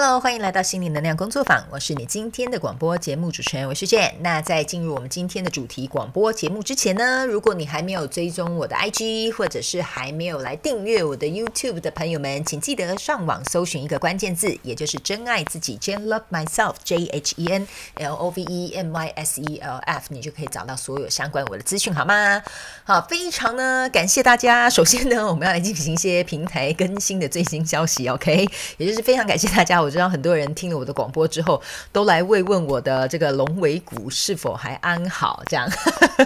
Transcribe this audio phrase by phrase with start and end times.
[0.00, 4.12] Hello，欢迎来到心灵能量工作坊，我是你今天的广播节目主持人，我是 Jane。
[4.20, 19.40] 那在进入我们今天的主题广播节目之前呢，如果你还没有追踪我的 IG，或者是还没有来订阅我的 YouTube 的朋友们，请记得上网搜寻一个关键字，也就是真爱自己，Jane Love Myself，J H E N L O V E M Y S
[19.40, 22.40] E L F，你就可以找到所有相关我的资讯，好吗？
[22.84, 24.70] 好，非常呢感谢大家。
[24.70, 29.87] 首先呢，我们要来进行一些平台更新的最新消息，OK，也就是非常感谢大家。
[29.88, 31.58] 我知道很多人听了我的广播之后，
[31.90, 35.42] 都来慰问我的这个龙尾骨是否还安好。
[35.46, 35.66] 这样，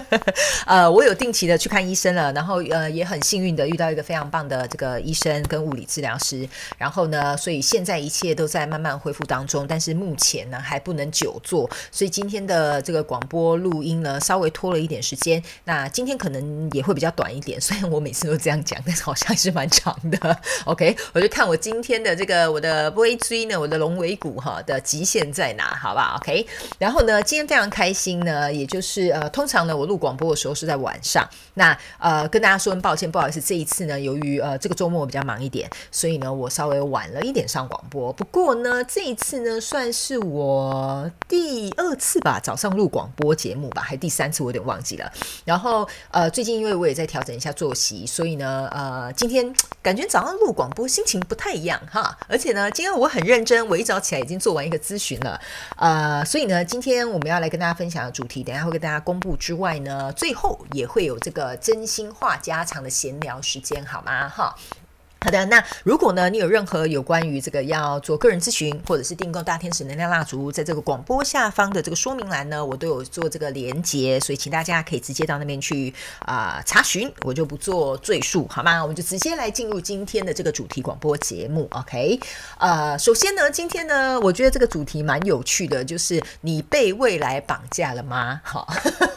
[0.67, 6.45] 呃，我有定期的去看医生了，然后呃，也很幸运的遇到一个非常棒的这个医生跟物理治疗师。
[6.77, 15.41] 然后呢，所以现在一切都在慢慢恢复当中，但是目前呢还不能久坐，所以今天的这个广播录音呢稍微拖了一点时间。
[15.63, 20.37] 那今天可能也会比较短一点，虽然我每次都这样讲，但是好像是蛮长的。
[20.65, 23.15] OK，我就看我今天的这个我的 V
[23.45, 25.63] 呢，我的龙尾骨哈的极限在哪？
[25.81, 26.45] 好吧，OK。
[26.79, 31.27] 然后呢，今天非常开心呢，也就是呃，通常呢，我录广播的时候是在晚上。
[31.55, 38.13] 那呃，跟大家说声抱歉，不好意思，这一次呢，由于呃这个周末比较忙一点，所以呢，我稍微晚了一点上广播。
[38.13, 45.11] 不过呢，这一次呢，算是我第二次吧，早上录广播节目吧，还第三次，我有点忘记了。
[45.43, 52.17] 然后呃，最近因为我也在调整一下作息，所以呢，呃，今天感觉早上录广播心情不太一样哈。
[52.27, 53.32] 而且呢，今天我很认。
[53.33, 55.41] 认真，我一早起来已经做完一个咨询了，
[55.77, 64.29] 呃，所以呢，今天我们要来跟大家分享的主题，等下会跟大家公布之外呢，最后也会有这个真心话家常的闲聊时间，好吗？
[64.29, 64.55] 哈。
[65.23, 78.81] 好的，那如果呢，你有任何有关于这个要做个人咨询，或者是订购大天使能量蜡烛，在这个广播下方的这个说明栏呢，我都有做这个连接，所以请大家可以直接到那边去啊查询，我就不做赘述，好吗？
[78.81, 82.19] 我们就直接来进入今天的这个主题广播节目，OK？
[82.57, 88.41] 呃，首先呢，今天呢，我觉得这个主题蛮有趣的，就是你被未来绑架了吗？
[88.43, 88.67] 好，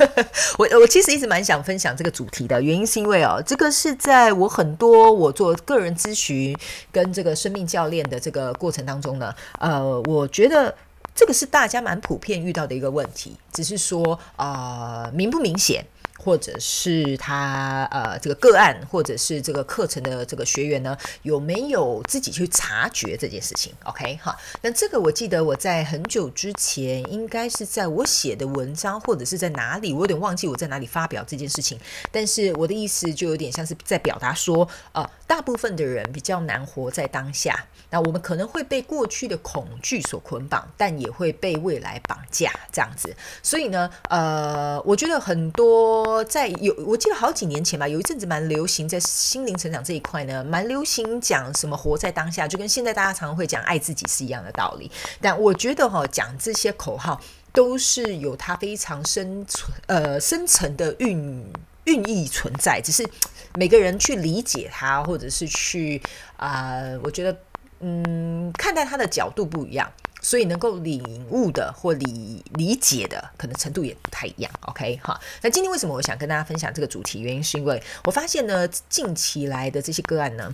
[0.56, 5.95] 我我其实一直蛮想分享这个主题的原因，是因为哦，这个是在我很多我做个人。
[5.96, 6.56] 咨询
[6.92, 10.74] 跟这个生命教练的这个过程当中呢，呃，我觉得
[11.14, 15.84] 这个是大家蛮普遍遇到的一个问题，只是说啊，明不明显？
[16.18, 31.78] 或者是他呃这个个案，或者是这个课程的这个学员呢，有没有自己去察觉这件事情？OK 哈，那这个我记得我在很久之前，应该是在我写的文章，或者是在哪里，我有点忘记我在哪里发表这件事情。
[32.10, 37.66] 但是我的意思就有点像是在表达说，呃，大部分的人比较难活在当下。
[37.88, 43.14] 那我们可能会被过去的恐惧所捆绑，但也会被未来绑架这样子。
[43.42, 54.90] 所以呢，呃，我觉得很多在有，我记得好几年前吧，有一阵子蛮流行在心灵成长这一块呢，蛮流行讲什么活在当下，就跟现在大家常常会讲爱自己是一样的道理。
[55.20, 57.20] 但我觉得哈，讲这些口号
[57.52, 61.52] 都是有它非常深存呃深层的蕴
[61.84, 63.08] 寓意存在，只是
[63.56, 66.00] 每个人去理解他，或者是去
[66.36, 67.36] 啊，我觉得。
[67.78, 74.50] 嗯，看待他的角度不一样，所以能够领悟的或理理解的可能程度也不太一样。
[74.62, 77.20] OK，哈，那今天为什么我想跟大家分享这个主题？
[77.20, 80.50] 原因是因为我发现呢，近期来的这些个案呢。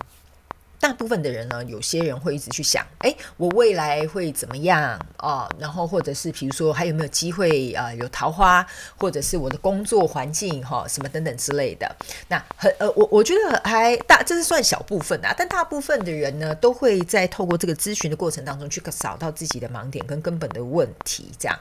[0.83, 5.49] 大部分的人呢，有些人会一直去想，哎，我未来会怎么样哦？
[5.57, 8.67] 然后或者是比如说还有没有机会啊，有桃花，
[8.97, 11.89] 或者是我的工作环境哈，什么等等之类的。
[12.27, 15.33] 那很呃，我我觉得还大，这是算小部分啊。
[15.39, 21.57] 但大部分的人呢，都会在透过这个咨询的过程当中去找到自己的盲点跟根本的问题，这样。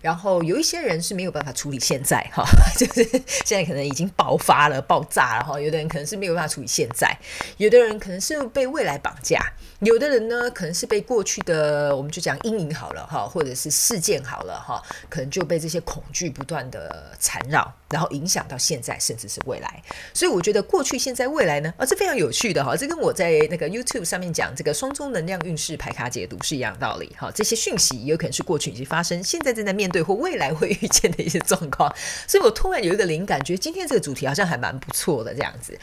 [0.00, 2.42] 然后有一些人是没有办法处理现在哈，
[2.78, 3.04] 就是
[3.44, 5.60] 现在可能已经爆发了、爆炸了哈。
[5.60, 7.14] 有的人可能是没有办法处理现在，
[7.58, 8.61] 有的人可能是被。
[8.62, 9.40] 被未来绑架，
[9.80, 19.82] 有的人呢，可能是被过去的，我们就讲阴影好了哈，或者是事件好了哈，可能就被这些恐惧不断的缠绕，然后影响到现在，甚至是未来。
[20.14, 27.32] 所以我觉得过去、现在、未来呢，啊，这非常有趣的哈，这跟我在那个 YouTube 上面讲这个双中能量运势排卡解读是一样的道理哈。
[27.34, 31.92] 这些讯息有可能是过去已经发生，现在正在面对或未来会遇见的一些状况。
[32.28, 35.76] 所以我突然有一个灵感，觉得今天这个主题好像还蛮不错的这样子。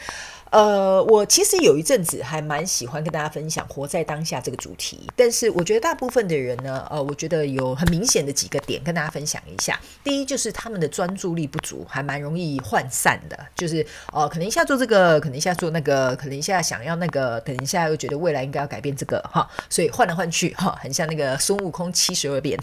[0.50, 9.78] 呃，我其实有一阵子还蛮喜欢跟大家分享活在当下这个主题，但是我觉得大部分的人呢，呃，我觉得有很明显的几个点跟大家分享一下。
[10.02, 22.58] 第一就是他们的专注力不足，还蛮容易涣散的，就是呃，可能一下做这个，可能一下做那个，可能一下想要那个，等一下又觉得未来应该要改变这个哈，所以换来换去哈，很像那个孙悟空七十二变，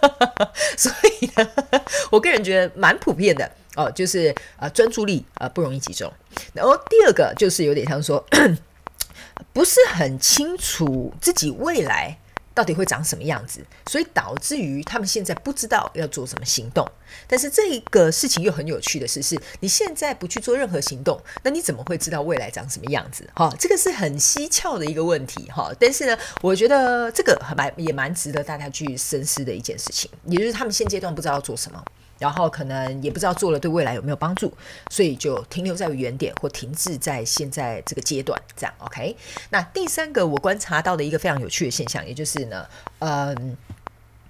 [0.78, 0.90] 所
[1.20, 1.46] 以呢，
[2.10, 3.50] 我个人觉得蛮普遍的。
[3.78, 6.12] 哦，就是呃专注力呃不容易集中，
[6.52, 8.22] 然后第二个就是有点像说，
[9.52, 12.18] 不是很清楚自己未来
[12.52, 16.84] 到底会长什么样子，所以导致于他们现在不知道要做什么行动。
[17.28, 23.30] 但是这个事情又很有趣的是，是你现在不去做任何行动，那你怎么会知道未来长什么样子？
[23.36, 25.70] 哈，这个是很蹊跷的一个问题哈。
[25.78, 31.80] 但是呢，我觉得这个蛮也蛮值得大家去深思的一件事情，也就是他们现阶段不知道要做什么。
[32.18, 34.52] 然后可能也不知道做了对未来有没有帮助，
[34.90, 39.16] 所以就停留在原点或停滞在现在这个阶段，这样 OK。
[39.50, 42.66] 那第三个我观察到的一个非常有趣的现象，也就是呢，
[42.98, 43.56] 嗯，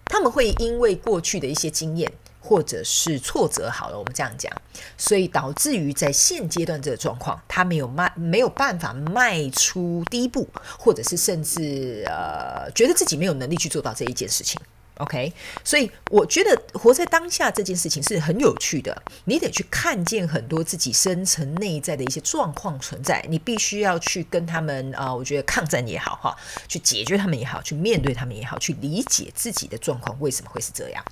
[0.05, 4.51] 他们会因为过去的一些经验或者是挫折，好了，我们这样讲，
[4.97, 10.49] 所以导致于在现阶段这个状况，他没有迈没有办法迈出第一步，
[10.79, 14.61] 或者是甚至呃，觉得自己没有能力去做到这一件事情。
[14.99, 15.33] OK，
[15.65, 19.03] 所以我觉得活在当下这件事情是很有趣的。
[19.25, 26.37] 你得去看见很多自己深层内在的一些状况存在，你必须要去跟他们啊，我觉得抗战也好哈，
[26.67, 31.05] 去解决他们也好，去面对他们也好，去理解自己的状况为什么会是这样。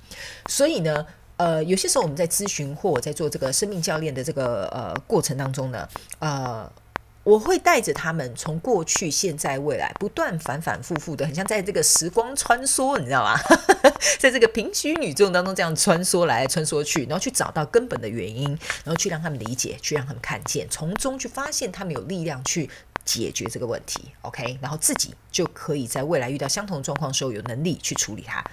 [0.47, 1.05] 所以呢，
[1.37, 5.87] 呃，有些时候我们在咨询或我在做这个生命教练的这个呃过程当中呢，
[6.19, 6.71] 呃。
[7.27, 13.37] 我会带着他们从过去、现在、未来不断反反复复的，很像在这个时光穿梭，你知道吗？
[14.17, 18.47] 在这个平行宇宙当中这样穿梭来穿梭去，然后去找到根本的原因，
[18.85, 22.69] 然后去让他们理解，去让他们看见，从中去发现他们有力量去。
[23.07, 28.43] 解决这个问题，OK，然后自己就可以在未来遇到相同状况的时候有能力去处理它。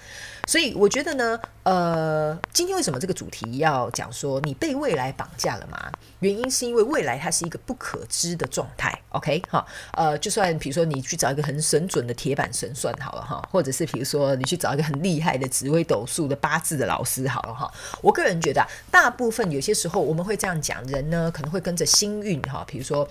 [0.47, 5.91] 所以我觉得呢，呃，今天为什么这个主题要讲说你被未来绑架了吗？
[6.19, 17.69] 原因是因为未来它是一个不可知的状态，OK，哈，呃，就算比如说你去找一个很神准的铁板神算好了哈，或者是比如说你去找一个很厉害的紫微斗数的八字的老师好了哈，
[18.01, 23.07] 我个人觉得大部分有些时候我们会这样讲，人呢可能会跟着星运哈，比如说。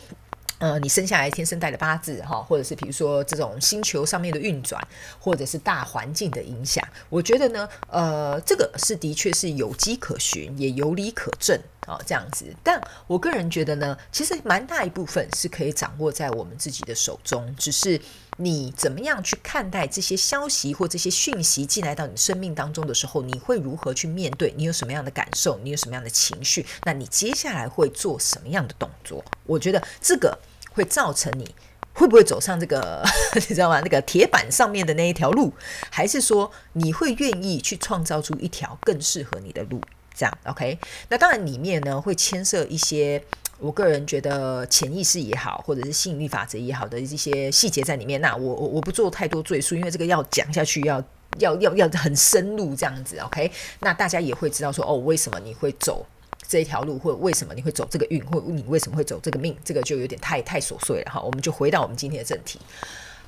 [0.58, 4.80] 呃，你生下来天生带的八字哈，或者是比如说这种星球上面的运转，
[5.18, 12.46] 或者是大环境的影响，我觉得呢，呃，这个是的确是有迹可循，也有理可证啊，这样子。
[12.62, 18.00] 但我个人觉得呢，其实蛮大一部分是可以掌握在我们自己的手中，只是。
[18.36, 24.52] 你怎么样去看待这些消息或这些讯息进来到你生命当中的时候，你会如何去面对？
[24.56, 25.58] 你有什么样的感受？
[25.62, 26.66] 你有什么样的情绪？
[26.84, 29.25] 那你接下来会做什么样的动作？
[29.46, 30.36] 我觉得这个
[30.72, 31.54] 会造成你
[31.92, 33.04] 会不会走上这个
[33.34, 33.81] 你知道吗？
[33.81, 35.52] 那个铁板上面的那一条路，
[35.90, 39.81] 还是说你会愿意去创造出一条更适合你的路？
[40.12, 40.78] 这样 OK？
[41.08, 43.22] 那当然里面呢会牵涉一些。
[43.58, 51.02] 我个人觉得潜意识也好，或者是吸引力法则也好的一些细节在里面，那我我我不做太多赘述，因为这个要讲下去要
[51.38, 53.50] 要要要很深入这样子，OK？
[53.80, 56.04] 那大家也会知道说，哦，为什么你会走
[56.46, 61.20] 这一条路，或者为什么你会走这个运，或你为什么会走这个命，这个就有点太太琐碎了哈。
[61.20, 62.58] 我们就回到我们今天的正题。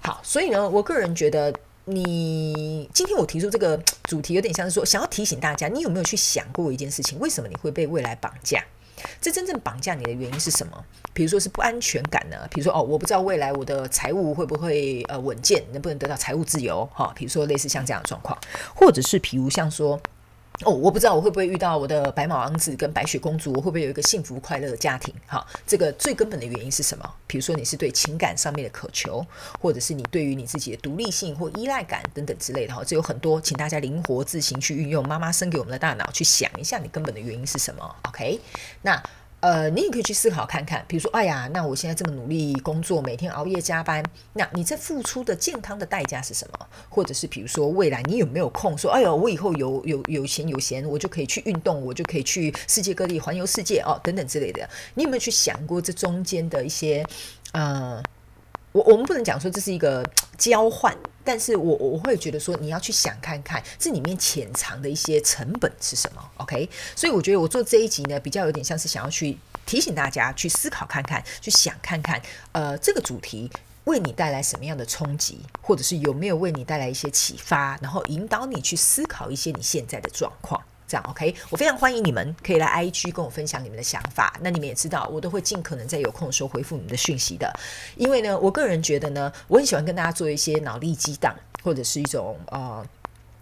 [0.02, 1.52] 好，所以呢，我个人觉得，
[1.84, 8.62] 你今天我提出这个主题，有点像是说，想要提醒大家，你有没有去想过一件事情，为什么你会被未来绑架？
[9.20, 10.84] 这真正绑架你的原因是什么？
[11.12, 12.36] 比如说是不安全感呢？
[12.50, 16.88] 比如说哦，我不知道未来我的财务会不会呃稳健，能不能得到财务自由？
[16.92, 18.38] 哈，比如说类似像这样的状况，
[18.74, 20.00] 或者是比如像说。
[20.64, 25.14] 哦，我不知道我会不会遇到我的白马王子跟白雪公主，我会不会有一个幸福快乐的家庭？
[25.26, 27.14] 哈，这个最根本的原因是什么？
[27.26, 29.24] 比如说你是对情感上面的渴求，
[29.60, 38.40] 或者是你对于你自己的独立性或依赖感等等之类的哈，这有很多，请大家灵活自行去运用妈妈生给我们的大脑去想一下，你根本的原因是什么？OK，
[38.82, 39.02] 那。
[39.40, 44.02] 呃，你也可以去思考看看，比如说，哎呀，那我现在这么努力工作，每天熬夜加班，
[44.32, 46.66] 那你在付出的健康的代价是什么？
[46.88, 54.68] 或者是比如说，未来你有没有空说，哎呦，我以后有有有钱有闲，我就可以去运动，我就可以去世界各地环游世界哦，等等之类的。
[54.94, 57.04] 你有没有去想过这中间的一些，
[57.52, 58.02] 呃？
[58.72, 60.04] 我我们不能讲说这是一个
[60.36, 66.68] 交换，但是我我会觉得说你要去想看看这里面潜藏的一些成本是什么，OK？
[66.94, 72.20] 所以我觉得我做这一集呢，比较有点像是想要去提醒大家去思考看看，去想看看，
[72.52, 73.50] 呃，这个主题
[73.84, 80.62] 为你带来什么样的冲击，或者是有没有为你带来一些启发，然后引导你去思考一些你现在的状况。
[80.88, 84.38] 这样 OK，我非常欢迎你们可以来 IG 跟我分享你们的想法。
[84.40, 87.52] 那你们也知道，我都会尽可能在有空的时候回复你们的讯息的。
[87.96, 92.86] 因为呢，我个人觉得呢，我很喜欢跟大家做一些脑力激荡，或者是一种呃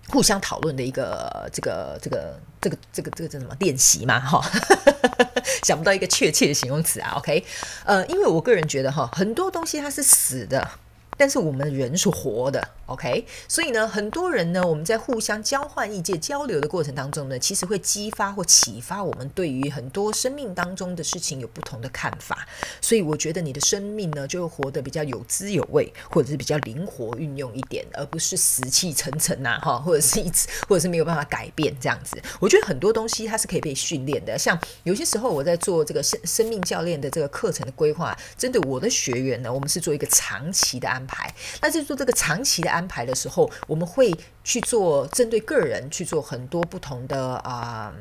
[0.09, 4.19] 互相讨论的一个这个这个这个这个这个叫什么练习嘛？
[4.21, 4.43] 哈，
[5.65, 7.13] 想不到一个确切的形容词啊。
[7.17, 7.45] OK，
[7.85, 10.67] 呃，因为我个人觉得哈，很多东西它是死的。
[11.17, 13.25] 但是我们人是活的，OK？
[13.49, 22.47] 所以呢，很多人呢，我们在互相交换意见、交流的过程当中呢，其实会激发或启发我们对于很多生命当中的事情有不同的看法。
[22.81, 32.21] 所以我觉得你的生命呢，就会活得比较有滋有味，或者是比较灵活运用一点，而不是死气沉沉呐，哈，或者是一直， 或者是没有办法改变这样子。
[32.41, 41.04] 我觉得很多东西它是可以被训练的，像有些时候我在做这个生生命教练的这个课程的规划，真的我的学员呢，我们是做一个长期的安。
[41.07, 47.93] 排，那在做这个长期的安排的时候，我们会去做针对个人去做很多不同的啊，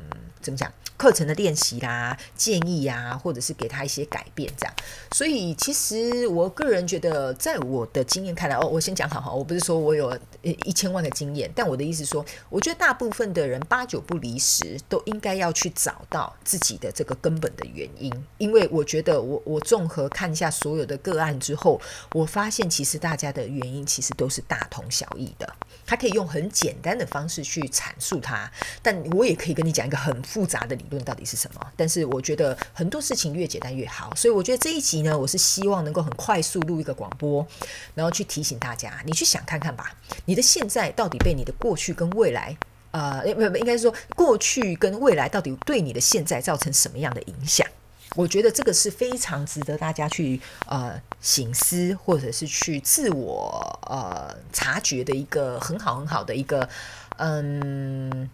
[0.41, 0.71] 怎么讲？
[0.95, 4.73] 课程的练习啦、建议啊，或者是给他一些改变，这样。
[5.11, 18.13] 所以其实我个人觉得，在我的经验看来，哦，我先讲好哈，我不是说我有一千万的经验，但我的意思说，我觉得大部分的人八九不离十，都应该要去找到自己的这个根本的原因。
[18.37, 21.81] 因为我觉得，我我综合看一下所有的个案之后，
[22.13, 25.53] 我发现其实大家的原因其实都是大同小异的。
[25.85, 31.61] 他可以用很简单的方式去阐述它，但我也可以跟你讲一个很复杂的理论到底是什么。
[31.77, 37.45] 但是我觉得很多事情越简单越好，所以我觉得这一集呢，我是希望能够很快速录一个广播，
[37.93, 42.57] 然后去提醒大家，你去想看看吧，你的现在到底被你的过去跟未来，
[42.89, 47.67] 呃，不不，应该说过去跟未来到底对你的现在造成什么样的影响？
[48.15, 56.69] 我觉得这个是非常值得大家去呃醒思，或者是去自我呃察觉的一个很好很好的一个
[57.17, 58.29] 嗯。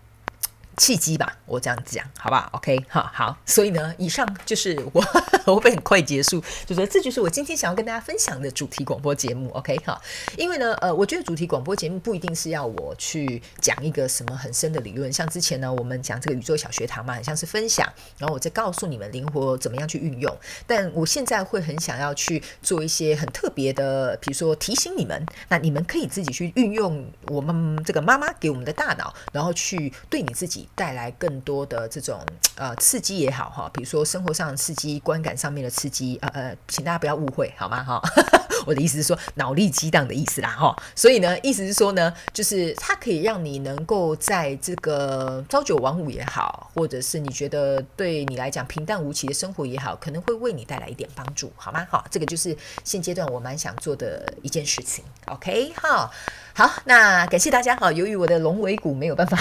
[0.79, 3.37] 契机吧，我这样讲，好不好？OK，好好。
[3.45, 5.03] 所以呢，以上就是我，
[5.45, 9.49] 我会很快结束，就说这就是我今天想要跟大家分享的主题广播节目。
[9.51, 10.01] OK，哈。
[10.37, 17.85] 因为呢，呃，我觉得主题广播节目不一定是要我去讲一个什么很深的理论，像之前呢，我们讲这个宇宙小学堂嘛，很像是分享，
[18.17, 20.33] 然后我再告诉你们灵活怎么样去运用。
[20.65, 30.68] 但我现在会很想要去做一些很特别的，比如说提醒你们，那你们可以自己去运用我们这个妈妈给我们的大脑，然后去对你自己。
[30.75, 32.19] 带来更多的这种
[32.55, 38.01] 呃刺激也好哈，比如说生活上的刺激、观感上面的刺激，呃呃，请大家不要误会好吗哈？
[38.65, 40.75] 我的意思是说脑力激荡的意思啦哈。
[40.95, 51.87] 所以呢，意思是说呢，就是它可以让你能够在这个朝九晚五也好，或者是你觉得对你来讲平淡无奇的生活也好，可能会为你带来一点帮助，好吗？
[51.89, 55.03] 好，这个就是现阶段我蛮想做的一件事情。
[55.27, 56.09] OK 哈。
[56.53, 57.89] 好，那感谢大家哈。
[57.89, 59.37] 由于我的龙尾骨没有办法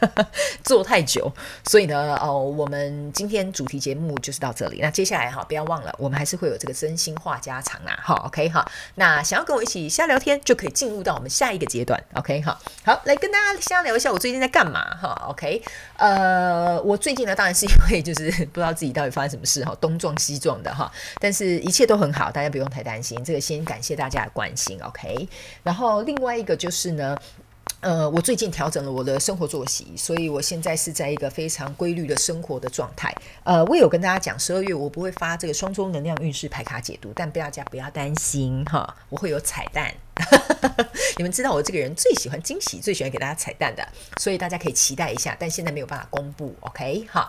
[0.64, 1.32] 做太久，
[1.64, 4.78] 所以呢，哦，我们今天主题节目就是到这里。
[4.80, 7.98] 那接下来哈，不要忘了，我们还是会有这个真心话家常啦。
[8.02, 8.66] 哈，OK 哈。
[8.94, 12.02] 那想要跟我一起瞎聊天，就可以进入到我们下一个阶段。
[12.14, 12.58] OK 哈。
[12.84, 15.26] 好，来跟大家瞎聊一下我最近在干嘛哈。
[15.28, 15.62] OK，
[15.96, 20.90] 呃，我最近呢，当然是因为就是不知道自己到底发生什么事哈，东撞西撞的哈。
[21.20, 23.22] 但是一切都很好，大家不用太担心。
[23.22, 24.80] 这个先感谢大家的关心。
[24.82, 25.28] OK，
[25.62, 26.38] 然后另外。
[26.38, 27.18] 一个就是呢，
[27.80, 33.14] 呃，我最近调整了我的生活作息，所以我现在是在一个非常规律的生活的状态。
[33.44, 39.94] 呃，我有跟大家讲，十二月我不会发这个双周能量运势牌卡解读，但大家不要担心哈，我会有彩蛋。
[41.16, 46.56] 你们知道我这个人最喜欢惊喜，最喜欢给大家彩蛋的，所以大家可以期待一下，但现在没有办法公布。
[46.60, 47.28] OK，好。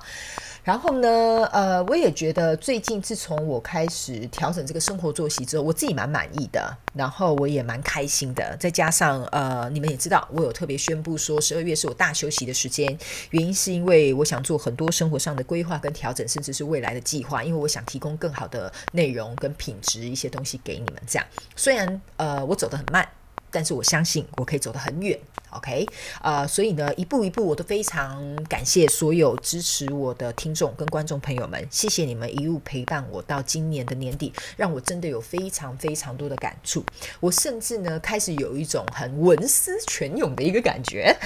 [0.70, 1.10] 然后呢，
[1.52, 8.56] 呃，我也觉得最近自从我开始调整这个生活作息之后，我自己蛮满意的，然后我也蛮开心的。
[8.60, 12.96] 再加上呃，你们也知道，我有特别宣布说十二月是我大休息的时间，
[13.32, 21.02] 原因是因为我想做很多生活上的规划跟调整，甚至是未来的计划，因为我想提供更好的内容跟品质一些东西给你们。
[21.08, 23.10] 这样，虽然呃我走得很慢，
[23.52, 25.20] 但是我相信我可以走得很远。
[25.52, 25.84] OK，
[26.22, 36.86] 呃，所以呢，一步一步我都非常感谢所有支持我的听众跟观众朋友们，谢谢你们一路陪伴我到今年的年底，让我真的有非常非常多的感触。
[37.20, 41.18] 我甚至呢开始有一种很文思泉涌的一个感觉。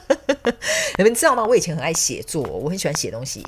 [0.98, 1.42] 你们知道吗？
[1.42, 3.42] 我以前很爱写作，我很喜欢写东西。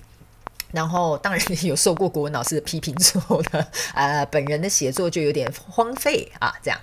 [0.73, 6.79] 然后当然有受过国文老师的批评之后呢， 呃，本人的写作就有点荒废啊，这样。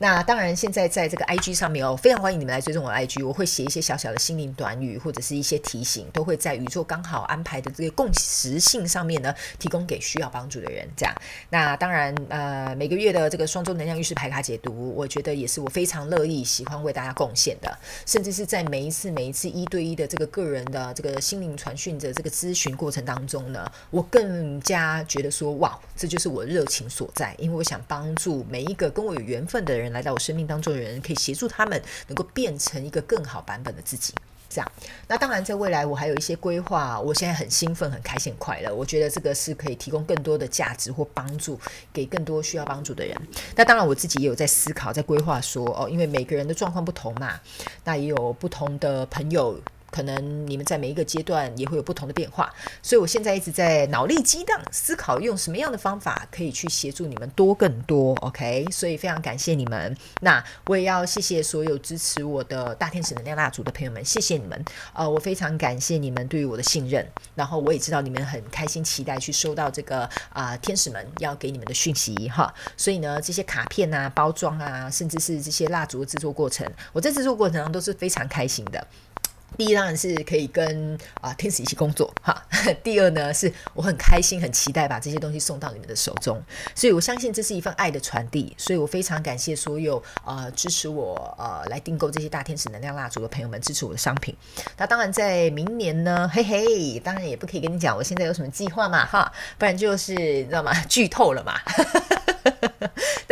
[0.00, 10.88] 那当然，现在在这个 I G 上面哦，非常欢迎你们来追踪我的 I G，我会写一些小小的心灵短语或者是一些提醒，都会在宇宙刚好安排的这个共识性上面呢，提供给需要帮助的人。
[10.96, 11.12] 这样，
[11.50, 17.76] 那当然，呃，每个月的这个双周能量运势牌卡解读，我觉得也是我非常乐意喜欢为大家贡献的，
[18.06, 29.92] 甚至是在每一次每一次一对一的这个个人的这个心灵传讯的这个咨询过程当中中呢，我更加觉得说，哇，这就是我热情所在，因为我想帮助每一个跟我有缘分的人。
[29.92, 34.14] 来到我生命当中的人，可以协助他们能够变成一个更好版本的自己。
[34.50, 34.72] 这样。
[35.06, 38.74] 那当然，在未来我还有一些规划，我现在很兴奋、很开心、快乐。
[38.74, 41.58] 我觉得这个是可以提供更多的价值或帮助
[41.92, 43.14] 给更多需要帮助的人。
[43.56, 47.40] 那当然，我自己也有在思考、在规划，说哦，因为每个人的状况不同嘛，
[47.84, 49.58] 那也有不同的朋友。
[49.90, 52.52] 可能你们在每一个阶段也会有不同的变化，
[52.82, 58.14] 所以我现在一直在脑力激荡，思考用什么样的方法可以去协助你们多更多。
[58.16, 59.96] OK，所以非常感谢你们。
[60.20, 64.64] 那我也要谢谢所有支持我的大天使能量蜡烛的朋友们，谢谢你们。
[64.92, 72.52] 呃，我非常感谢你们对于我的信任，然后我也知道你们很开心期待去收到这个啊天使们要给你们的讯息哈。
[72.76, 78.86] 所以呢，这些卡片啊、包装啊，甚至是这些蜡烛的制作过程，我在制作过程中都是非常开心的。
[79.56, 82.46] 第一当然是可以跟啊天使一起工作哈。
[82.82, 86.40] 第二呢，是我很开心、很期待把这些东西送到你们的手中，
[86.74, 88.54] 所以我相信这是一份爱的传递。
[88.56, 94.34] 所以我非常感谢所有呃支持我呃来订购这些大天使能量蜡烛的朋友们，支持我的商品。
[94.76, 100.72] 那当然在明年呢，嘿嘿，当然也不可以跟你讲我现在有什么计划嘛哈，不然就是你知道吗？
[100.88, 101.58] 剧透了嘛。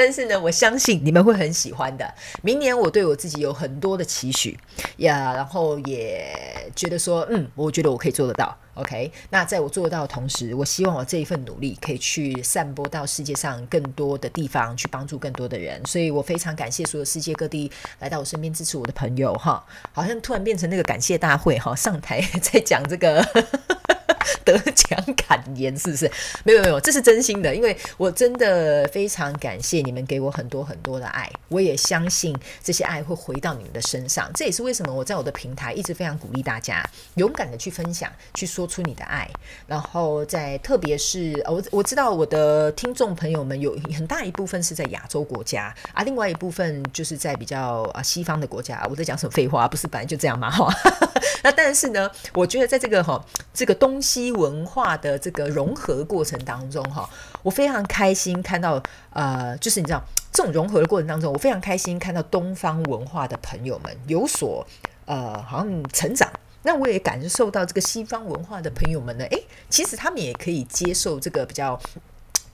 [0.06, 2.14] 但是呢，我相信你们会很喜欢的。
[2.40, 4.56] 明年我对我自己有很多的期许
[4.98, 6.32] 呀，然后也
[6.76, 8.56] 觉得说，嗯，我觉得我可以做得到。
[8.74, 15.84] OK，那在我做得到的同时，我希望我这一份努力可以去散播到世界上更多的地方，去帮助更多的人。
[15.84, 19.66] 所以我非常感谢所有世界各地来到我身边支持我的朋友哈。
[19.92, 23.26] 好像突然变成那个感谢大会哈，上台 在讲这个。
[24.44, 26.10] 得奖感言是不是？
[26.44, 34.30] 没有没有，这是真心的，因为我真的非常感谢你们给我很多很多的爱，我也相信这些爱会回到你们的身上。
[34.34, 39.28] 这也是为什么我在我的平台一直非常鼓励大家勇敢的去分享，去说出你的爱。
[39.66, 48.86] 然后在特别是我我知道我的听众朋友们有很大一部分是在亚洲国家啊，另外一部分就是在比较啊西方的国家。
[48.90, 49.66] 我在讲什么废话？
[49.68, 50.50] 不是本来就这样吗？
[50.50, 50.72] 哈，
[51.46, 53.24] 那但是呢，我觉得在这个哈
[53.54, 54.26] 这个东西。
[54.36, 57.08] 文化的这个融合过程当中，哈，
[57.42, 64.66] 我非常开心看到，呃，就是你知道，这种融合的过程当中，我非常开心看到东方文化的朋友们有所，
[65.04, 66.30] 呃，好像成长。
[66.64, 71.80] 那我也感受到这个西方文化的朋友们呢，诶，其实他们也可以接受这个比较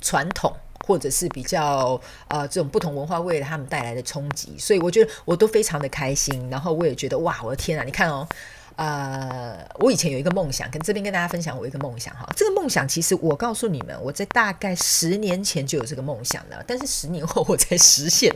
[0.01, 0.53] 传统，
[0.87, 4.57] 或者是比较呃这种不同文化为了他们带来的冲击。
[4.59, 8.27] 所以我觉得我都非常的开心，然后我也觉得哇，我的天啊，你看哦。
[8.77, 12.29] 呃，我以前有一个梦想，跟这边跟大家分享我一个梦想哈。
[12.37, 18.35] 这个梦想其实我告诉你们，我在大概十年前就有这个梦想了，但是十年后我才实现。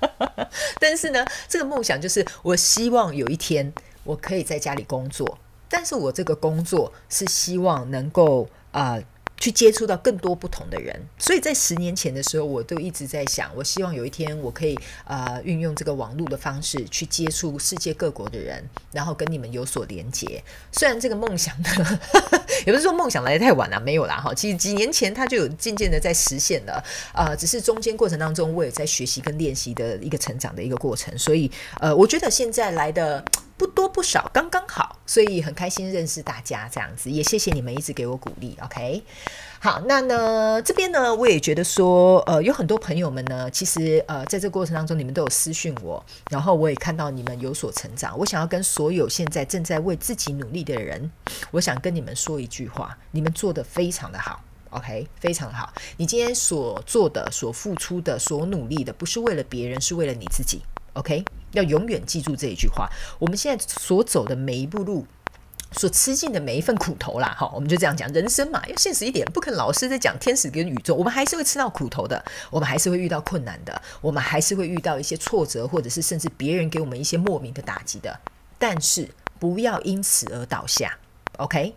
[0.80, 3.72] 但是呢，这个梦想就是我希望有一天
[4.04, 5.38] 我可以在家里工作，
[5.68, 8.98] 但是我这个工作是希望能够啊。
[9.40, 20.42] 去接触到更多不同的人，所以在十年前的时候，我都一直在想，我希望有一天我可以呃运用这个网络的方式去接触世界各国的人，然后跟你们有所连接。
[20.72, 22.00] 虽然这个梦想呢，
[22.66, 24.34] 也不是说梦想来的太晚了，没有啦哈。
[24.34, 26.82] 其实几年前它就有渐渐的在实现了，
[27.14, 31.16] 呃，只是中间过程当中我也在学习跟练习的一个成长的一个过程。
[31.16, 33.24] 所以呃，我觉得现在来的。
[33.58, 38.56] 不多不少，刚刚好，所以很开心认识大家这样子，也谢谢你们一直给我鼓励。
[38.62, 39.02] OK，
[39.58, 48.16] 好，那呢这边呢，我也觉得说，呃，有很多朋友们呢，其实呃，在这过程当中，你们都有私讯我，然后我也看到你们有所成长。
[48.16, 51.10] 我想要跟所有现在正在为自己努力的人，
[51.50, 54.40] 我想跟你们说一句话：你们做的非常的好
[54.70, 55.74] ，OK，非常好。
[55.96, 61.24] 你今天所做的、所付出的、所努力的，不是为了别人，是为了你自己，OK。
[61.52, 62.88] 要永远记住这一句话。
[63.18, 65.06] 我们现在所走的每一步路，
[65.72, 68.10] 所吃尽的每一份苦头啦，好，我们就这样讲。
[68.12, 70.94] 人生嘛，要现实一点，不可老是在讲天使跟宇宙。
[70.94, 78.18] 我们还是会吃到苦头的，我们还是会遇到困难的，我们还是会遇到一些挫折，或者是甚至别人给我们一些莫名的打击的。
[78.58, 79.08] 但是
[79.38, 80.98] 不要因此而倒下
[81.36, 81.74] ，OK？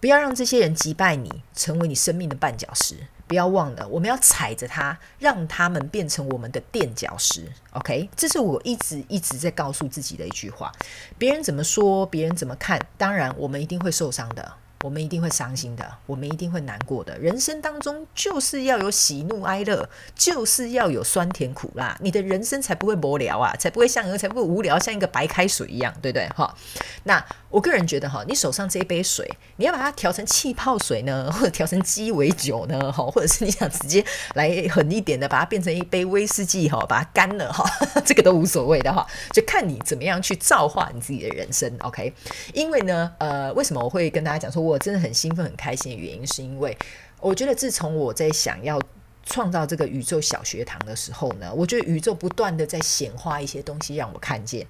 [0.00, 2.96] 不要让这些人击败你，成为你生命的绊脚石。
[3.32, 7.50] 不要忘了，我们要踩着它，让他们变成我们的垫脚石。
[7.72, 10.70] OK，这是我一直一直在告诉自己的一句话。
[11.16, 14.52] 别人怎么说，别人怎么看，当然我们一定会受伤的。
[14.82, 17.16] 我们一定会伤心的，我们一定会难过的。
[17.16, 26.28] 人生当中就是要有喜怒哀乐，就是要有酸甜苦辣，你的人生才不会无聊啊，才不会像才不会无聊，像一个白开水一样，对不对？
[26.30, 26.52] 哈，
[27.04, 37.64] 那我个人觉得哈，你手上这一杯水，你要把它调成气泡水呢， 或者调成鸡尾酒呢，哈，或者是你想直接来狠一点的，把它变成一杯威士忌哈，把它干了哈，
[38.04, 41.72] 这个都无所谓的哈，就看你怎么样去造化你自己的人生。
[41.82, 42.12] OK，
[42.52, 44.72] 因为呢，呃，为什么我会跟大家讲说我。
[44.72, 46.74] 我真的很兴奋、很开心的原因，是因为
[47.20, 48.80] 我觉得自从我在想要
[49.22, 54.66] 创造这个宇宙小学堂的时候呢，我觉得宇宙不断的在显化一些东西让我看见。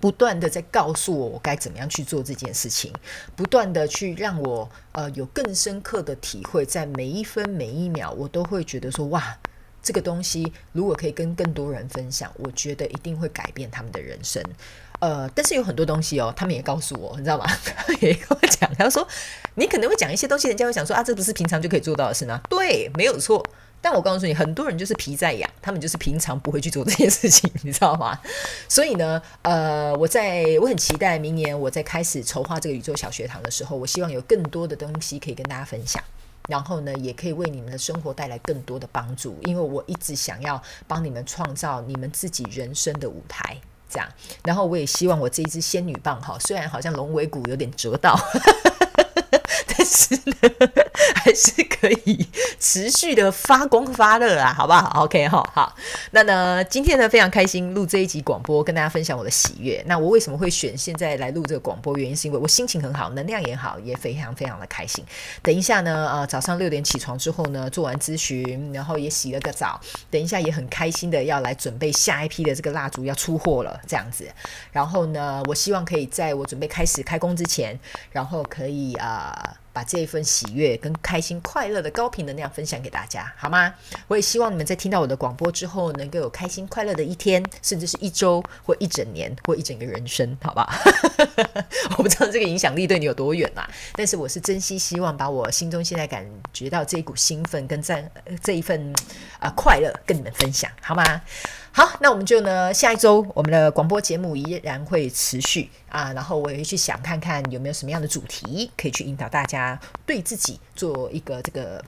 [0.00, 2.92] 不断的在告诉我我该怎么样去做这件事情，
[3.34, 9.38] 不断的去让我呃有更深刻的体会，在每一分每一秒，我都会觉得说哇，
[9.82, 14.42] 这个东西如果可以跟更多人分享，我觉得一定会改变他们的人生。
[15.00, 17.44] 呃，但是有很多东西哦，他们也告诉我，你知道吗？
[18.00, 19.06] 也跟我讲，他说
[19.54, 22.40] 你可能会讲一些东西，人家会想说啊，这不是平常就可以做到的事吗？
[22.48, 23.44] 对，没有错。
[23.88, 28.18] 但我告诉你，很多人就是皮在痒，他们就是平常不会去做这件事情， 你知道吗？
[28.68, 36.02] 所以呢，呃，我在我很期待明年我在开始筹划这个宇宙小学堂的时候，我希望有更多的东西可以跟大家分享，
[36.48, 43.56] 然后呢，也可以为你们的生活带来更多的帮助，因为我一直想要帮你们创造你们自己人生的舞台。
[43.88, 44.08] 这样，
[44.42, 48.18] 然后我也希望我这一支仙女棒哈，虽然好像龙尾骨有点折到。
[49.76, 50.34] 但是呢，
[51.14, 52.26] 还是可以
[52.58, 55.76] 持续的发光发热啊，好不好？OK 哈，好。
[56.12, 59.82] 那呢，今天呢非常开心录这一集广播，跟大家分享我的喜悦。
[59.86, 61.96] 那我为什么会选现在来录这个广播？
[61.96, 65.04] 原因是因为我心情很好，能量也好，也非常非常的开心。
[65.42, 74.26] 等一下呢，呃，早上六点起床之后呢，做完咨询，然后也洗了个澡，等一下也很开心的要来准备下一批的这个蜡烛要出货了，这样子。
[74.72, 77.78] 然后呢，我希望可以在我准备开始开工之前，
[78.10, 79.15] 然后可以啊。
[79.16, 79.65] Bye.
[79.76, 83.74] 把这一份喜悦跟开心快乐的高频能量分享给大家，好吗？
[84.08, 90.66] 我也希望你们在听到我的广播之后，能够有开心快乐的一天，甚至是一周或一整年或一整个人生，好吧？
[91.98, 98.10] 我不知道这个影响力对你有多远啦，但是我是真心希望把我心中现在感觉到这一股兴奋跟在
[98.42, 98.90] 这一份
[99.38, 101.20] 啊快乐跟你们分享，好吗？
[101.72, 109.65] 好，那我们就呢，下一周我们的广播节目依然会持续啊，然后我也会去想看看有没有什么样的主题可以去引导大家
[110.04, 111.82] 对自己做一个这个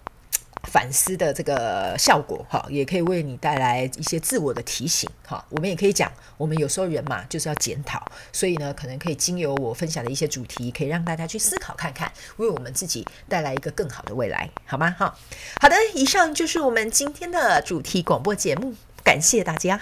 [0.70, 5.44] 反思的这个效果哈，也可以为你带来一些自我的提醒哈。
[5.50, 14.94] 我们也可以讲，我们有时候人嘛就是要检讨，所以呢，可能可以经由我分享的一些主题，可以让大家去思考看看，为我们自己带来一个更好的未来，好吗？
[14.98, 15.14] 哈，
[15.60, 18.74] 好的，以上就是我们今天的主题广播节目。
[19.04, 19.80] 感谢大家，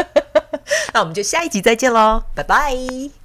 [0.94, 3.19] 那我们就下一集再见喽，拜拜。